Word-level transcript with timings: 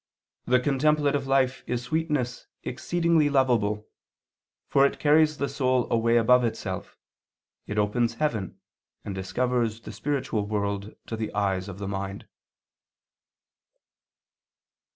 "The 0.45 0.59
contemplative 0.59 1.27
life 1.27 1.63
is 1.67 1.83
sweetness 1.83 2.47
exceedingly 2.63 3.29
lovable; 3.29 3.87
for 4.67 4.83
it 4.83 4.97
carries 4.97 5.37
the 5.37 5.47
soul 5.47 5.85
away 5.93 6.17
above 6.17 6.43
itself, 6.43 6.97
it 7.67 7.77
opens 7.77 8.15
heaven 8.15 8.57
and 9.05 9.13
discovers 9.13 9.79
the 9.81 9.91
spiritual 9.91 10.47
world 10.47 10.95
to 11.05 11.15
the 11.15 11.31
eyes 11.35 11.69
of 11.69 11.77
the 11.77 11.87
mind." 11.87 12.25